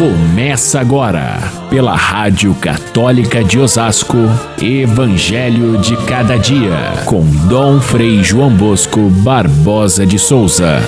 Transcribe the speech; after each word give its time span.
Começa 0.00 0.80
agora, 0.80 1.36
pela 1.68 1.94
Rádio 1.94 2.54
Católica 2.54 3.44
de 3.44 3.58
Osasco, 3.58 4.16
Evangelho 4.58 5.78
de 5.78 5.94
Cada 6.06 6.38
Dia, 6.38 7.04
com 7.04 7.20
Dom 7.50 7.78
Frei 7.82 8.24
João 8.24 8.56
Bosco 8.56 9.10
Barbosa 9.22 10.06
de 10.06 10.18
Souza. 10.18 10.78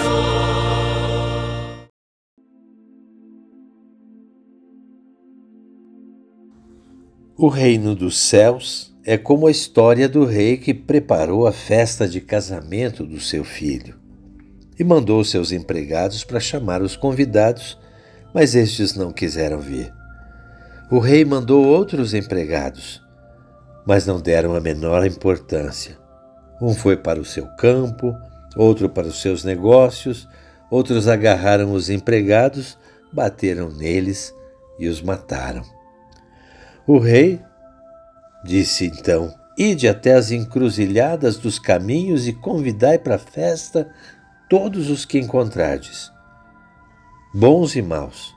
O 7.36 7.48
reino 7.48 7.94
dos 7.94 8.18
céus 8.18 8.96
é 9.04 9.18
como 9.18 9.46
a 9.46 9.50
história 9.50 10.08
do 10.08 10.24
rei 10.24 10.56
que 10.56 10.72
preparou 10.72 11.46
a 11.46 11.52
festa 11.52 12.08
de 12.08 12.18
casamento 12.18 13.04
do 13.04 13.20
seu 13.20 13.44
filho 13.44 13.94
e 14.80 14.82
mandou 14.82 15.22
seus 15.22 15.52
empregados 15.52 16.24
para 16.24 16.40
chamar 16.40 16.80
os 16.80 16.96
convidados 16.96 17.81
mas 18.32 18.54
estes 18.54 18.94
não 18.94 19.12
quiseram 19.12 19.60
vir. 19.60 19.92
O 20.90 20.98
rei 20.98 21.24
mandou 21.24 21.64
outros 21.64 22.14
empregados, 22.14 23.02
mas 23.86 24.06
não 24.06 24.20
deram 24.20 24.54
a 24.54 24.60
menor 24.60 25.04
importância. 25.06 25.98
Um 26.60 26.74
foi 26.74 26.96
para 26.96 27.20
o 27.20 27.24
seu 27.24 27.46
campo, 27.56 28.16
outro 28.56 28.88
para 28.88 29.06
os 29.06 29.20
seus 29.20 29.42
negócios, 29.44 30.28
outros 30.70 31.08
agarraram 31.08 31.72
os 31.72 31.90
empregados, 31.90 32.78
bateram 33.12 33.70
neles 33.70 34.32
e 34.78 34.86
os 34.86 35.02
mataram. 35.02 35.64
O 36.86 36.98
rei 36.98 37.40
disse 38.44 38.86
então: 38.86 39.34
Ide 39.56 39.88
até 39.88 40.14
as 40.14 40.30
encruzilhadas 40.30 41.36
dos 41.36 41.58
caminhos 41.58 42.26
e 42.26 42.32
convidai 42.32 42.98
para 42.98 43.16
a 43.16 43.18
festa 43.18 43.90
todos 44.48 44.90
os 44.90 45.04
que 45.04 45.18
encontrardes 45.18 46.11
bons 47.34 47.76
e 47.76 47.80
maus, 47.80 48.34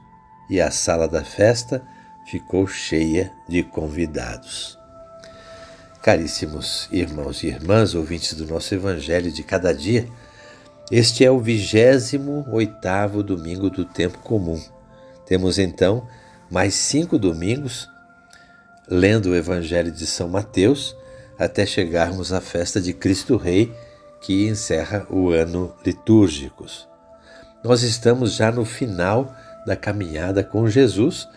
e 0.49 0.62
a 0.62 0.72
sala 0.72 1.08
da 1.08 1.23
festa 1.23 1.84
ficou 2.26 2.66
cheia 2.66 3.31
de 3.48 3.62
convidados. 3.62 4.79
Caríssimos 6.01 6.88
irmãos 6.91 7.43
e 7.43 7.48
irmãs, 7.48 7.93
ouvintes 7.93 8.34
do 8.34 8.46
nosso 8.46 8.73
Evangelho 8.73 9.32
de 9.32 9.43
cada 9.43 9.73
dia, 9.73 10.07
este 10.90 11.26
é 11.26 11.32
o 11.32 11.40
vigésimo 11.40 12.46
oitavo 12.51 13.21
domingo 13.21 13.70
do 13.70 13.84
tempo 13.84 14.20
comum. 14.20 14.62
Temos 15.26 15.60
então 15.60 16.07
mais 16.49 16.76
cinco 16.76 17.18
domingos 17.18 17.90
lendo 18.88 19.32
o 19.32 19.35
Evangelho 19.35 19.91
de 19.91 20.05
São 20.05 20.29
Mateus 20.29 20.96
até 21.38 21.66
chegarmos 21.66 22.32
à 22.32 22.40
festa 22.40 22.79
de 22.79 22.93
Cristo 22.93 23.35
Rei, 23.35 23.76
que 24.21 24.48
encerra 24.48 25.05
o 25.10 25.32
ano 25.32 25.76
litúrgicos. 25.85 26.88
Nós 27.66 27.82
estamos 27.82 28.35
já 28.35 28.52
no 28.52 28.63
final 28.63 29.35
da 29.66 29.76
caminhada 29.76 30.44
com 30.44 30.70
Jesus. 30.70 31.27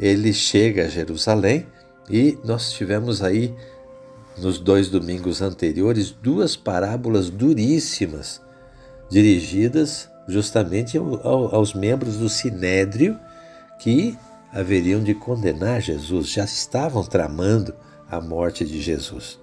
Ele 0.00 0.32
chega 0.32 0.86
a 0.86 0.88
Jerusalém 0.88 1.66
e 2.08 2.38
nós 2.42 2.72
tivemos 2.72 3.22
aí 3.22 3.54
nos 4.38 4.58
dois 4.58 4.88
domingos 4.88 5.42
anteriores 5.42 6.10
duas 6.10 6.56
parábolas 6.56 7.28
duríssimas 7.28 8.40
dirigidas 9.10 10.08
justamente 10.26 10.96
aos 10.96 11.74
membros 11.74 12.16
do 12.16 12.30
sinédrio 12.30 13.20
que 13.78 14.16
haveriam 14.50 15.02
de 15.02 15.12
condenar 15.12 15.82
Jesus, 15.82 16.30
já 16.30 16.44
estavam 16.44 17.04
tramando 17.04 17.74
a 18.10 18.18
morte 18.22 18.64
de 18.64 18.80
Jesus. 18.80 19.38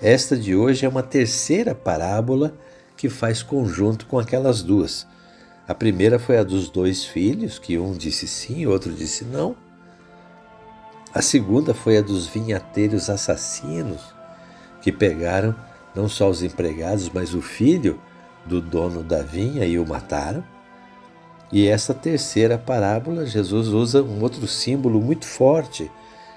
Esta 0.00 0.36
de 0.36 0.54
hoje 0.54 0.86
é 0.86 0.88
uma 0.88 1.02
terceira 1.02 1.74
parábola 1.74 2.54
que 2.96 3.08
faz 3.08 3.42
conjunto 3.42 4.06
com 4.06 4.20
aquelas 4.20 4.62
duas. 4.62 5.10
A 5.66 5.74
primeira 5.74 6.18
foi 6.18 6.38
a 6.38 6.42
dos 6.42 6.68
dois 6.68 7.04
filhos, 7.04 7.58
que 7.58 7.78
um 7.78 7.92
disse 7.92 8.26
sim, 8.26 8.66
outro 8.66 8.92
disse 8.92 9.24
não. 9.24 9.54
A 11.14 11.22
segunda 11.22 11.72
foi 11.72 11.98
a 11.98 12.02
dos 12.02 12.26
vinhateiros 12.26 13.08
assassinos, 13.08 14.00
que 14.80 14.90
pegaram 14.90 15.54
não 15.94 16.08
só 16.08 16.28
os 16.28 16.42
empregados, 16.42 17.10
mas 17.10 17.34
o 17.34 17.40
filho 17.40 18.00
do 18.44 18.60
dono 18.60 19.02
da 19.02 19.22
vinha 19.22 19.64
e 19.64 19.78
o 19.78 19.86
mataram. 19.86 20.42
E 21.52 21.68
essa 21.68 21.92
terceira 21.92 22.56
parábola, 22.56 23.26
Jesus 23.26 23.68
usa 23.68 24.02
um 24.02 24.22
outro 24.22 24.48
símbolo 24.48 25.00
muito 25.00 25.26
forte, 25.26 25.90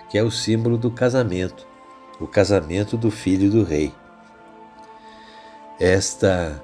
que 0.09 0.17
é 0.17 0.23
o 0.23 0.29
símbolo 0.29 0.77
do 0.77 0.91
casamento, 0.91 1.65
o 2.19 2.27
casamento 2.27 2.97
do 2.97 3.09
filho 3.09 3.49
do 3.49 3.63
rei. 3.63 3.93
Esta 5.79 6.61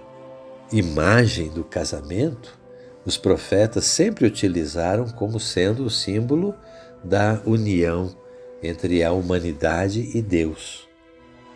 imagem 0.71 1.49
do 1.49 1.63
casamento, 1.63 2.57
os 3.05 3.17
profetas 3.17 3.85
sempre 3.85 4.25
utilizaram 4.25 5.09
como 5.09 5.39
sendo 5.39 5.83
o 5.83 5.89
símbolo 5.89 6.55
da 7.03 7.41
união 7.45 8.15
entre 8.61 9.03
a 9.03 9.11
humanidade 9.11 10.11
e 10.13 10.21
Deus. 10.21 10.87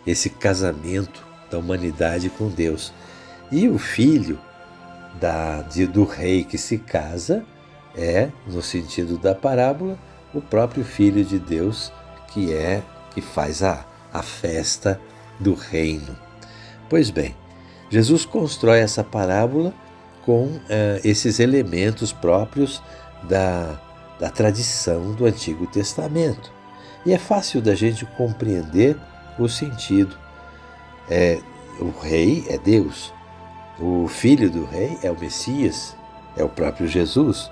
Esse 0.06 0.28
casamento 0.28 1.24
da 1.50 1.58
humanidade 1.58 2.28
com 2.30 2.48
Deus. 2.48 2.92
E 3.50 3.68
o 3.68 3.78
filho 3.78 4.38
da, 5.20 5.62
de, 5.62 5.86
do 5.86 6.04
rei 6.04 6.44
que 6.44 6.58
se 6.58 6.78
casa 6.78 7.44
é, 7.96 8.30
no 8.46 8.60
sentido 8.60 9.16
da 9.16 9.34
parábola, 9.34 9.98
o 10.34 10.40
próprio 10.40 10.84
filho 10.84 11.24
de 11.24 11.38
Deus 11.38 11.92
que 12.32 12.52
é 12.52 12.82
que 13.14 13.20
faz 13.22 13.62
a, 13.62 13.86
a 14.12 14.22
festa 14.22 15.00
do 15.40 15.54
reino. 15.54 16.16
Pois 16.88 17.08
bem, 17.08 17.34
Jesus 17.90 18.24
constrói 18.24 18.80
essa 18.80 19.04
parábola 19.04 19.72
com 20.24 20.44
uh, 20.46 20.60
esses 21.04 21.38
elementos 21.38 22.12
próprios 22.12 22.82
da, 23.28 23.80
da 24.18 24.28
tradição 24.28 25.12
do 25.12 25.24
Antigo 25.24 25.66
Testamento. 25.66 26.52
E 27.04 27.12
é 27.12 27.18
fácil 27.18 27.62
da 27.62 27.74
gente 27.74 28.04
compreender 28.16 28.96
o 29.38 29.48
sentido. 29.48 30.16
É, 31.08 31.38
o 31.78 31.90
rei 32.00 32.44
é 32.48 32.58
Deus, 32.58 33.14
o 33.78 34.08
filho 34.08 34.50
do 34.50 34.64
rei 34.64 34.98
é 35.02 35.10
o 35.10 35.20
Messias, 35.20 35.94
é 36.36 36.42
o 36.42 36.48
próprio 36.48 36.88
Jesus. 36.88 37.50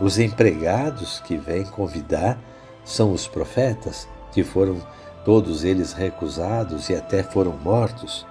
Os 0.00 0.18
empregados 0.18 1.20
que 1.20 1.36
vêm 1.36 1.64
convidar 1.64 2.38
são 2.84 3.12
os 3.12 3.26
profetas, 3.26 4.08
que 4.32 4.44
foram 4.44 4.76
todos 5.24 5.64
eles 5.64 5.92
recusados 5.92 6.88
e 6.90 6.94
até 6.94 7.22
foram 7.22 7.52
mortos. 7.56 8.26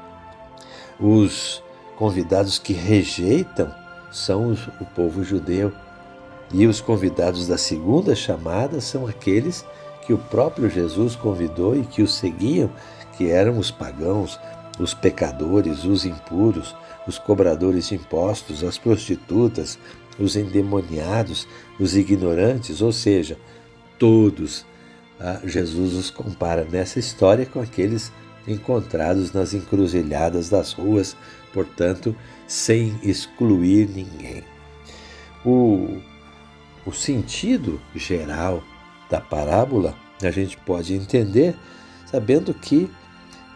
Os 1.01 1.63
convidados 1.97 2.59
que 2.59 2.73
rejeitam 2.73 3.73
são 4.11 4.53
o 4.79 4.85
povo 4.85 5.23
judeu. 5.23 5.71
E 6.53 6.67
os 6.67 6.79
convidados 6.79 7.47
da 7.47 7.57
segunda 7.57 8.13
chamada 8.13 8.79
são 8.79 9.07
aqueles 9.07 9.65
que 10.05 10.13
o 10.13 10.17
próprio 10.17 10.69
Jesus 10.69 11.15
convidou 11.15 11.75
e 11.75 11.83
que 11.83 12.01
o 12.01 12.07
seguiam, 12.07 12.69
que 13.17 13.29
eram 13.29 13.57
os 13.57 13.71
pagãos, 13.71 14.39
os 14.79 14.93
pecadores, 14.93 15.85
os 15.85 16.05
impuros, 16.05 16.75
os 17.07 17.17
cobradores 17.17 17.87
de 17.87 17.95
impostos, 17.95 18.63
as 18.63 18.77
prostitutas, 18.77 19.79
os 20.19 20.35
endemoniados, 20.35 21.47
os 21.79 21.95
ignorantes, 21.95 22.81
ou 22.81 22.91
seja, 22.91 23.37
todos. 23.97 24.65
Ah, 25.19 25.39
Jesus 25.45 25.93
os 25.93 26.09
compara 26.09 26.65
nessa 26.69 26.99
história 26.99 27.45
com 27.45 27.59
aqueles 27.59 28.11
encontrados 28.47 29.31
nas 29.31 29.53
encruzilhadas 29.53 30.49
das 30.49 30.73
ruas, 30.73 31.15
portanto, 31.53 32.15
sem 32.47 32.99
excluir 33.03 33.87
ninguém. 33.89 34.43
O, 35.45 35.99
o 36.85 36.91
sentido 36.91 37.79
geral 37.95 38.63
da 39.09 39.19
parábola 39.19 39.95
a 40.21 40.31
gente 40.31 40.55
pode 40.57 40.93
entender 40.93 41.55
sabendo 42.05 42.53
que 42.53 42.89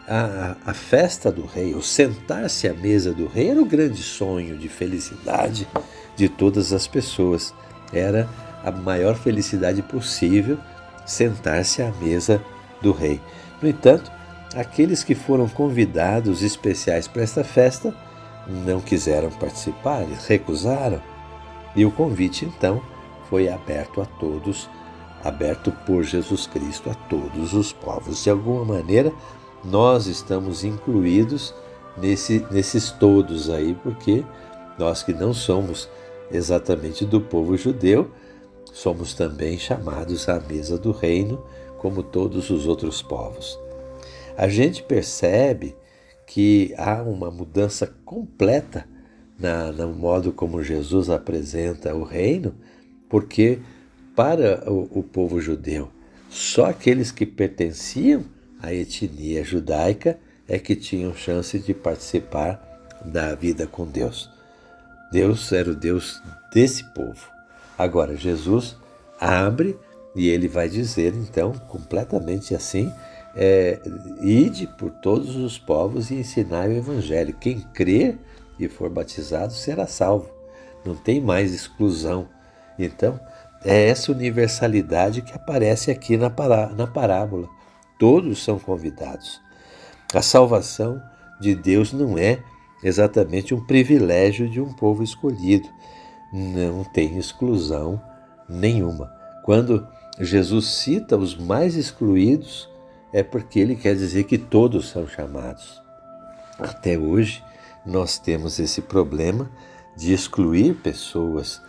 a, 0.08 0.56
a 0.64 0.74
festa 0.74 1.30
do 1.30 1.44
rei, 1.44 1.74
o 1.74 1.82
sentar-se 1.82 2.68
à 2.68 2.72
mesa 2.72 3.12
do 3.12 3.26
rei, 3.26 3.50
era 3.50 3.60
o 3.60 3.66
grande 3.66 4.02
sonho 4.02 4.56
de 4.56 4.68
felicidade 4.68 5.68
de 6.14 6.28
todas 6.28 6.72
as 6.72 6.86
pessoas. 6.86 7.52
Era 7.92 8.28
a 8.64 8.70
maior 8.70 9.16
felicidade 9.16 9.82
possível 9.82 10.58
sentar-se 11.04 11.82
à 11.82 11.90
mesa 12.00 12.42
do 12.80 12.92
rei. 12.92 13.20
No 13.60 13.68
entanto, 13.68 14.10
Aqueles 14.56 15.04
que 15.04 15.14
foram 15.14 15.46
convidados 15.50 16.42
especiais 16.42 17.06
para 17.06 17.22
esta 17.22 17.44
festa 17.44 17.94
não 18.64 18.80
quiseram 18.80 19.28
participar, 19.28 20.06
recusaram. 20.26 20.98
E 21.74 21.84
o 21.84 21.90
convite 21.90 22.46
então 22.46 22.80
foi 23.28 23.50
aberto 23.50 24.00
a 24.00 24.06
todos, 24.06 24.66
aberto 25.22 25.70
por 25.84 26.02
Jesus 26.04 26.46
Cristo 26.46 26.88
a 26.88 26.94
todos 26.94 27.52
os 27.52 27.70
povos. 27.70 28.24
De 28.24 28.30
alguma 28.30 28.64
maneira, 28.64 29.12
nós 29.62 30.06
estamos 30.06 30.64
incluídos 30.64 31.54
nesse, 31.98 32.42
nesses 32.50 32.90
todos 32.90 33.50
aí, 33.50 33.76
porque 33.82 34.24
nós 34.78 35.02
que 35.02 35.12
não 35.12 35.34
somos 35.34 35.86
exatamente 36.30 37.04
do 37.04 37.20
povo 37.20 37.58
judeu, 37.58 38.10
somos 38.72 39.12
também 39.12 39.58
chamados 39.58 40.30
à 40.30 40.40
mesa 40.40 40.78
do 40.78 40.92
reino, 40.92 41.44
como 41.76 42.02
todos 42.02 42.48
os 42.48 42.66
outros 42.66 43.02
povos 43.02 43.65
a 44.36 44.48
gente 44.48 44.82
percebe 44.82 45.74
que 46.26 46.74
há 46.76 47.02
uma 47.02 47.30
mudança 47.30 47.86
completa 48.04 48.86
na, 49.38 49.70
no 49.72 49.94
modo 49.94 50.32
como 50.32 50.62
Jesus 50.62 51.08
apresenta 51.08 51.94
o 51.94 52.02
reino, 52.02 52.54
porque 53.08 53.58
para 54.14 54.70
o, 54.70 54.98
o 54.98 55.02
povo 55.02 55.40
judeu. 55.40 55.90
Só 56.28 56.66
aqueles 56.66 57.10
que 57.10 57.24
pertenciam 57.24 58.24
à 58.60 58.72
etnia 58.72 59.44
judaica 59.44 60.18
é 60.48 60.58
que 60.58 60.74
tinham 60.74 61.14
chance 61.14 61.58
de 61.58 61.74
participar 61.74 62.62
da 63.04 63.34
vida 63.34 63.66
com 63.66 63.86
Deus. 63.86 64.30
Deus 65.12 65.52
era 65.52 65.70
o 65.70 65.74
Deus 65.74 66.20
desse 66.52 66.82
povo. 66.92 67.28
Agora, 67.78 68.16
Jesus 68.16 68.76
abre 69.20 69.78
e 70.14 70.28
ele 70.28 70.48
vai 70.48 70.68
dizer, 70.68 71.14
então, 71.14 71.52
completamente 71.52 72.54
assim: 72.54 72.92
é, 73.36 73.78
ide 74.22 74.66
por 74.66 74.90
todos 74.90 75.36
os 75.36 75.58
povos 75.58 76.10
e 76.10 76.14
ensinai 76.14 76.68
o 76.68 76.76
evangelho. 76.78 77.36
Quem 77.38 77.60
crer 77.60 78.18
e 78.58 78.66
for 78.66 78.88
batizado 78.88 79.52
será 79.52 79.86
salvo. 79.86 80.30
Não 80.84 80.96
tem 80.96 81.20
mais 81.20 81.52
exclusão. 81.52 82.28
Então, 82.78 83.20
é 83.62 83.88
essa 83.88 84.10
universalidade 84.10 85.20
que 85.20 85.32
aparece 85.32 85.90
aqui 85.90 86.16
na, 86.16 86.30
pará 86.30 86.68
na 86.68 86.86
parábola. 86.86 87.48
Todos 87.98 88.42
são 88.42 88.58
convidados. 88.58 89.40
A 90.14 90.22
salvação 90.22 91.02
de 91.40 91.54
Deus 91.54 91.92
não 91.92 92.16
é 92.16 92.38
exatamente 92.82 93.54
um 93.54 93.66
privilégio 93.66 94.48
de 94.48 94.60
um 94.60 94.72
povo 94.72 95.02
escolhido. 95.02 95.68
Não 96.32 96.84
tem 96.84 97.18
exclusão 97.18 98.00
nenhuma. 98.48 99.12
Quando 99.44 99.86
Jesus 100.18 100.66
cita 100.66 101.16
os 101.16 101.36
mais 101.36 101.74
excluídos, 101.74 102.68
é 103.12 103.22
porque 103.22 103.58
ele 103.58 103.76
quer 103.76 103.94
dizer 103.94 104.24
que 104.24 104.38
todos 104.38 104.88
são 104.88 105.06
chamados. 105.06 105.82
Até 106.58 106.98
hoje, 106.98 107.42
nós 107.84 108.18
temos 108.18 108.58
esse 108.58 108.82
problema 108.82 109.50
de 109.96 110.12
excluir 110.12 110.74
pessoas 110.74 111.60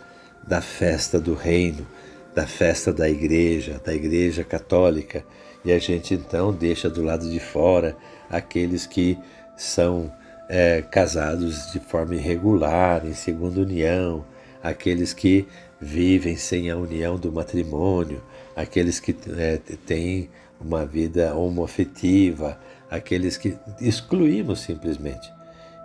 da 0.46 0.60
festa 0.60 1.20
do 1.20 1.34
reino, 1.34 1.86
da 2.34 2.46
festa 2.46 2.92
da 2.92 3.08
igreja, 3.08 3.80
da 3.84 3.94
igreja 3.94 4.44
católica, 4.44 5.24
e 5.64 5.72
a 5.72 5.78
gente 5.78 6.14
então 6.14 6.52
deixa 6.52 6.88
do 6.88 7.02
lado 7.02 7.28
de 7.28 7.40
fora 7.40 7.96
aqueles 8.30 8.86
que 8.86 9.18
são 9.56 10.12
é, 10.48 10.82
casados 10.82 11.72
de 11.72 11.80
forma 11.80 12.14
irregular, 12.14 13.04
em 13.06 13.12
segunda 13.12 13.60
união, 13.60 14.24
aqueles 14.62 15.12
que 15.12 15.46
vivem 15.80 16.36
sem 16.36 16.70
a 16.70 16.76
união 16.76 17.16
do 17.16 17.32
matrimônio, 17.32 18.22
aqueles 18.56 18.98
que 18.98 19.14
é, 19.36 19.58
têm 19.86 20.28
uma 20.60 20.84
vida 20.84 21.34
homoafetiva, 21.34 22.58
aqueles 22.90 23.36
que 23.36 23.56
excluímos 23.80 24.60
simplesmente. 24.60 25.32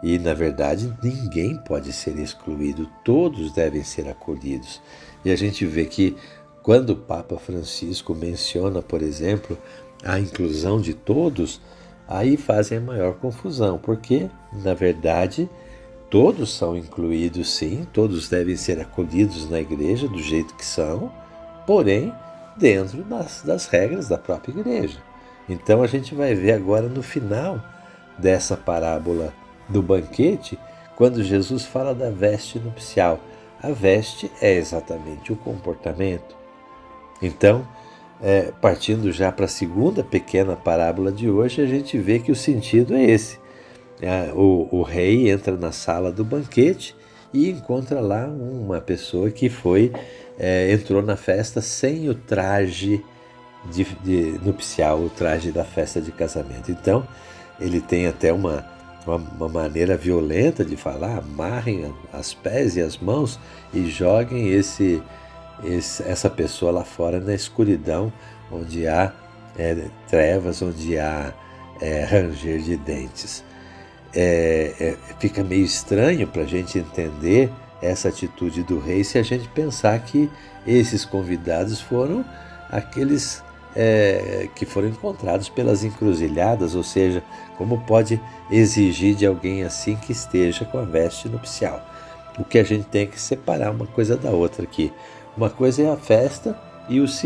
E, 0.01 0.19
na 0.19 0.33
verdade, 0.33 0.93
ninguém 1.01 1.57
pode 1.57 1.93
ser 1.93 2.17
excluído, 2.19 2.89
todos 3.05 3.53
devem 3.53 3.83
ser 3.83 4.09
acolhidos. 4.09 4.81
E 5.23 5.31
a 5.31 5.35
gente 5.35 5.65
vê 5.65 5.85
que 5.85 6.17
quando 6.61 6.91
o 6.91 6.95
Papa 6.95 7.37
Francisco 7.37 8.13
menciona, 8.13 8.81
por 8.81 9.01
exemplo, 9.01 9.57
a 10.03 10.19
inclusão 10.19 10.81
de 10.81 10.93
todos, 10.93 11.61
aí 12.07 12.35
fazem 12.35 12.79
a 12.79 12.81
maior 12.81 13.13
confusão, 13.15 13.77
porque, 13.77 14.29
na 14.51 14.73
verdade, 14.73 15.49
todos 16.13 16.53
são 16.53 16.77
incluídos 16.77 17.55
sim, 17.55 17.87
todos 17.91 18.29
devem 18.29 18.55
ser 18.55 18.79
acolhidos 18.79 19.49
na 19.49 19.59
igreja 19.59 20.07
do 20.07 20.19
jeito 20.19 20.53
que 20.53 20.63
são, 20.63 21.11
porém, 21.65 22.13
dentro 22.55 23.03
das, 23.03 23.41
das 23.41 23.65
regras 23.65 24.09
da 24.09 24.17
própria 24.19 24.51
igreja. 24.51 25.01
Então 25.49 25.81
a 25.81 25.87
gente 25.87 26.13
vai 26.13 26.35
ver 26.35 26.51
agora 26.51 26.87
no 26.87 27.01
final 27.01 27.59
dessa 28.15 28.55
parábola 28.55 29.33
do 29.67 29.81
banquete, 29.81 30.55
quando 30.95 31.23
Jesus 31.23 31.65
fala 31.65 31.95
da 31.95 32.11
veste 32.11 32.59
nupcial. 32.59 33.19
A 33.59 33.71
veste 33.71 34.31
é 34.39 34.53
exatamente 34.53 35.33
o 35.33 35.35
comportamento. 35.35 36.35
Então, 37.23 37.67
é, 38.21 38.53
partindo 38.61 39.11
já 39.11 39.31
para 39.31 39.45
a 39.45 39.47
segunda 39.49 40.03
pequena 40.03 40.55
parábola 40.55 41.11
de 41.11 41.27
hoje, 41.27 41.59
a 41.59 41.65
gente 41.65 41.97
vê 41.97 42.19
que 42.19 42.31
o 42.31 42.35
sentido 42.35 42.93
é 42.93 43.01
esse. 43.03 43.41
É, 44.03 44.33
o, 44.33 44.67
o 44.69 44.81
rei 44.81 45.31
entra 45.31 45.55
na 45.55 45.71
sala 45.71 46.11
do 46.11 46.25
banquete 46.25 46.93
e 47.33 47.49
encontra 47.49 48.01
lá 48.01 48.27
uma 48.27 48.81
pessoa 48.81 49.31
que 49.31 49.49
foi 49.49 49.93
é, 50.37 50.71
entrou 50.73 51.01
na 51.01 51.15
festa 51.15 51.61
sem 51.61 52.09
o 52.09 52.13
traje 52.13 53.03
de, 53.71 53.85
de, 54.03 54.39
nupcial, 54.43 54.99
o 54.99 55.09
traje 55.09 55.51
da 55.51 55.63
festa 55.63 56.01
de 56.01 56.11
casamento. 56.11 56.69
Então, 56.69 57.07
ele 57.59 57.79
tem 57.79 58.07
até 58.07 58.33
uma 58.33 58.65
uma, 59.05 59.17
uma 59.17 59.49
maneira 59.49 59.97
violenta 59.97 60.63
de 60.63 60.75
falar, 60.75 61.17
amarrem 61.17 61.93
as 62.11 62.33
pés 62.33 62.75
e 62.75 62.81
as 62.81 62.97
mãos 62.97 63.39
e 63.73 63.89
joguem 63.89 64.49
esse, 64.49 65.01
esse 65.63 66.03
essa 66.03 66.29
pessoa 66.29 66.71
lá 66.71 66.83
fora 66.83 67.19
na 67.19 67.33
escuridão, 67.33 68.11
onde 68.51 68.87
há 68.87 69.13
é, 69.57 69.75
trevas, 70.07 70.61
onde 70.61 70.97
há 70.97 71.33
é, 71.81 72.03
ranger 72.03 72.61
de 72.61 72.77
dentes. 72.77 73.43
É, 74.15 74.73
é 74.79 74.97
fica 75.19 75.43
meio 75.43 75.65
estranho 75.65 76.27
para 76.27 76.43
a 76.43 76.45
gente 76.45 76.77
entender 76.77 77.51
essa 77.81 78.09
atitude 78.09 78.63
do 78.63 78.79
rei 78.79 79.03
se 79.03 79.17
a 79.17 79.23
gente 79.23 79.47
pensar 79.49 79.99
que 79.99 80.29
esses 80.65 81.03
convidados 81.03 81.81
foram 81.81 82.23
aqueles 82.69 83.43
é, 83.75 84.47
que 84.55 84.65
foram 84.65 84.87
encontrados 84.87 85.49
pelas 85.49 85.83
encruzilhadas, 85.83 86.75
ou 86.75 86.83
seja, 86.83 87.23
como 87.57 87.81
pode 87.81 88.21
exigir 88.49 89.15
de 89.15 89.25
alguém 89.25 89.63
assim 89.63 89.95
que 89.95 90.11
esteja 90.11 90.65
com 90.65 90.77
a 90.77 90.85
veste 90.85 91.27
nupcial. 91.27 91.81
O 92.37 92.43
que 92.43 92.57
a 92.57 92.63
gente 92.63 92.85
tem 92.85 93.07
que 93.07 93.19
separar 93.19 93.71
uma 93.71 93.85
coisa 93.85 94.17
da 94.17 94.31
outra 94.31 94.63
aqui. 94.63 94.91
Uma 95.35 95.49
coisa 95.49 95.83
é 95.83 95.91
a 95.91 95.97
festa 95.97 96.57
e 96.89 96.99
os 96.99 97.21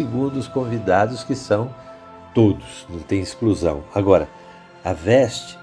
convidados 0.53 1.23
que 1.23 1.35
são 1.35 1.73
todos, 2.33 2.85
não 2.89 2.99
tem 2.99 3.19
exclusão. 3.19 3.83
Agora, 3.93 4.29
a 4.83 4.93
veste 4.93 5.57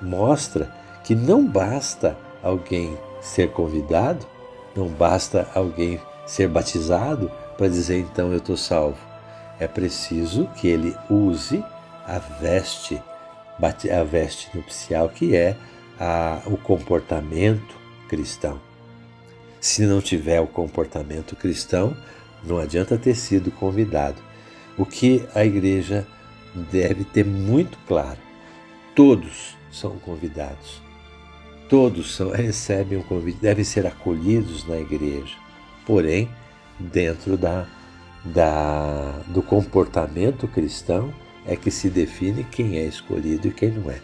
mostra 0.00 0.70
que 1.04 1.14
não 1.14 1.46
basta 1.46 2.16
alguém 2.42 2.96
ser 3.20 3.50
convidado, 3.50 4.26
não 4.74 4.88
basta 4.88 5.48
alguém 5.54 6.00
ser 6.26 6.48
batizado 6.48 7.30
para 7.56 7.68
dizer 7.68 7.98
então 7.98 8.30
eu 8.30 8.38
estou 8.38 8.56
salvo 8.56 9.10
é 9.60 9.68
preciso 9.68 10.48
que 10.56 10.66
ele 10.66 10.96
use 11.08 11.62
a 12.06 12.18
veste, 12.18 13.00
a 13.60 14.02
veste 14.02 14.48
nupcial, 14.56 15.10
que 15.10 15.36
é 15.36 15.54
a, 16.00 16.40
o 16.46 16.56
comportamento 16.56 17.76
cristão. 18.08 18.58
Se 19.60 19.84
não 19.84 20.00
tiver 20.00 20.40
o 20.40 20.46
comportamento 20.46 21.36
cristão, 21.36 21.94
não 22.42 22.58
adianta 22.58 22.96
ter 22.96 23.14
sido 23.14 23.50
convidado. 23.50 24.16
O 24.78 24.86
que 24.86 25.28
a 25.34 25.44
igreja 25.44 26.06
deve 26.72 27.04
ter 27.04 27.26
muito 27.26 27.76
claro: 27.86 28.18
todos 28.96 29.58
são 29.70 29.98
convidados. 29.98 30.80
Todos 31.68 32.14
são, 32.14 32.30
recebem 32.34 32.98
um 32.98 33.02
convite, 33.02 33.38
devem 33.40 33.64
ser 33.64 33.86
acolhidos 33.86 34.66
na 34.66 34.78
igreja, 34.78 35.36
porém, 35.86 36.28
dentro 36.78 37.36
da 37.36 37.66
da, 38.24 39.20
do 39.28 39.42
comportamento 39.42 40.46
cristão 40.46 41.12
é 41.46 41.56
que 41.56 41.70
se 41.70 41.88
define 41.88 42.44
quem 42.44 42.76
é 42.76 42.84
escolhido 42.84 43.48
e 43.48 43.50
quem 43.50 43.70
não 43.70 43.90
é. 43.90 43.98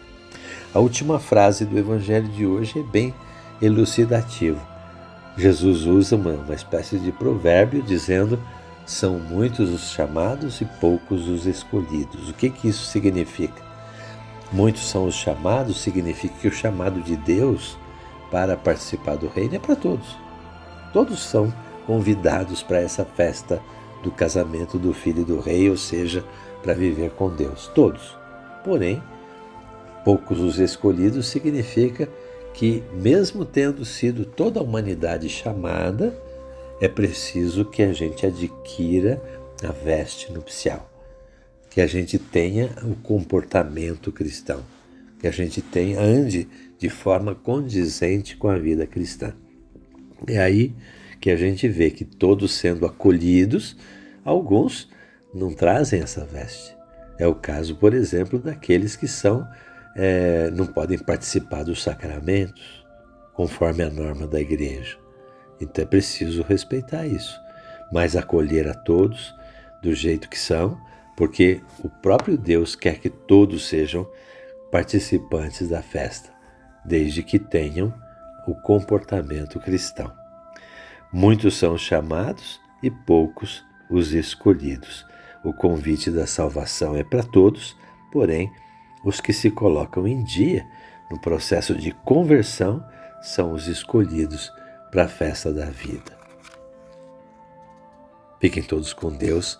A 0.73 0.79
última 0.79 1.19
frase 1.19 1.65
do 1.65 1.77
Evangelho 1.77 2.27
de 2.29 2.45
hoje 2.45 2.79
é 2.79 2.83
bem 2.83 3.13
elucidativa. 3.61 4.61
Jesus 5.37 5.85
usa 5.85 6.15
uma, 6.15 6.31
uma 6.31 6.55
espécie 6.55 6.97
de 6.97 7.11
provérbio 7.11 7.81
dizendo: 7.81 8.39
são 8.85 9.19
muitos 9.19 9.69
os 9.69 9.91
chamados 9.91 10.61
e 10.61 10.65
poucos 10.65 11.27
os 11.27 11.45
escolhidos. 11.45 12.29
O 12.29 12.33
que, 12.33 12.49
que 12.49 12.67
isso 12.67 12.85
significa? 12.85 13.66
Muitos 14.51 14.87
são 14.89 15.05
os 15.05 15.15
chamados, 15.15 15.81
significa 15.81 16.35
que 16.39 16.47
o 16.47 16.51
chamado 16.51 17.01
de 17.01 17.15
Deus 17.15 17.77
para 18.31 18.55
participar 18.55 19.15
do 19.15 19.27
reino 19.27 19.55
é 19.55 19.59
para 19.59 19.75
todos. 19.75 20.17
Todos 20.93 21.19
são 21.19 21.53
convidados 21.85 22.63
para 22.63 22.79
essa 22.79 23.05
festa 23.05 23.61
do 24.03 24.11
casamento 24.11 24.77
do 24.77 24.93
filho 24.93 25.25
do 25.25 25.39
rei, 25.39 25.69
ou 25.69 25.77
seja, 25.77 26.23
para 26.61 26.73
viver 26.73 27.11
com 27.11 27.29
Deus. 27.29 27.69
Todos. 27.73 28.17
Porém, 28.63 29.01
poucos 30.03 30.39
os 30.39 30.59
escolhidos 30.59 31.27
significa 31.27 32.09
que, 32.53 32.83
mesmo 32.93 33.45
tendo 33.45 33.85
sido 33.85 34.25
toda 34.25 34.59
a 34.59 34.63
humanidade 34.63 35.29
chamada, 35.29 36.17
é 36.79 36.87
preciso 36.87 37.65
que 37.65 37.83
a 37.83 37.93
gente 37.93 38.25
adquira 38.25 39.21
a 39.63 39.71
veste 39.71 40.31
nupcial, 40.31 40.89
que 41.77 41.81
a 41.81 41.85
gente 41.85 42.17
tenha 42.17 42.71
o 42.81 42.95
comportamento 42.95 44.11
cristão, 44.11 44.63
que 45.19 45.27
a 45.27 45.31
gente 45.31 45.61
tenha, 45.61 46.01
ande 46.01 46.47
de 46.75 46.89
forma 46.89 47.35
condizente 47.35 48.35
com 48.35 48.47
a 48.47 48.57
vida 48.57 48.87
cristã. 48.87 49.35
É 50.25 50.39
aí 50.39 50.73
que 51.21 51.29
a 51.29 51.35
gente 51.35 51.67
vê 51.67 51.91
que 51.91 52.03
todos 52.03 52.55
sendo 52.55 52.83
acolhidos, 52.83 53.77
alguns 54.25 54.89
não 55.31 55.53
trazem 55.53 56.01
essa 56.01 56.25
veste. 56.25 56.75
É 57.19 57.27
o 57.27 57.35
caso, 57.35 57.75
por 57.75 57.93
exemplo, 57.93 58.39
daqueles 58.39 58.95
que 58.95 59.07
são 59.07 59.47
é, 59.95 60.49
não 60.49 60.65
podem 60.65 60.97
participar 60.97 61.61
dos 61.61 61.83
sacramentos 61.83 62.83
conforme 63.35 63.83
a 63.83 63.89
norma 63.91 64.25
da 64.25 64.41
igreja. 64.41 64.97
Então 65.61 65.83
é 65.83 65.87
preciso 65.87 66.41
respeitar 66.41 67.05
isso. 67.05 67.39
mas 67.91 68.15
acolher 68.15 68.67
a 68.67 68.73
todos 68.73 69.31
do 69.83 69.93
jeito 69.93 70.27
que 70.27 70.39
são, 70.39 70.75
porque 71.17 71.61
o 71.83 71.89
próprio 71.89 72.37
Deus 72.37 72.75
quer 72.75 72.99
que 72.99 73.09
todos 73.09 73.67
sejam 73.67 74.07
participantes 74.71 75.67
da 75.67 75.81
festa, 75.81 76.29
desde 76.85 77.23
que 77.23 77.39
tenham 77.39 77.91
o 78.47 78.53
comportamento 78.53 79.59
cristão. 79.59 80.13
Muitos 81.11 81.57
são 81.57 81.73
os 81.73 81.81
chamados 81.81 82.61
e 82.83 82.91
poucos 82.91 83.65
os 83.89 84.13
escolhidos. 84.13 85.05
O 85.43 85.51
convite 85.51 86.11
da 86.11 86.27
salvação 86.27 86.95
é 86.95 87.03
para 87.03 87.23
todos, 87.23 87.75
porém, 88.11 88.51
os 89.03 89.19
que 89.19 89.33
se 89.33 89.49
colocam 89.49 90.07
em 90.07 90.23
dia 90.23 90.67
no 91.09 91.19
processo 91.19 91.73
de 91.73 91.91
conversão 92.05 92.85
são 93.21 93.53
os 93.53 93.67
escolhidos 93.67 94.51
para 94.91 95.05
a 95.05 95.07
festa 95.07 95.51
da 95.51 95.65
vida. 95.65 96.15
Fiquem 98.39 98.61
todos 98.61 98.93
com 98.93 99.11
Deus. 99.11 99.59